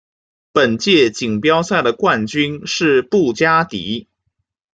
[0.51, 4.07] 本届锦标赛的冠军是布加迪。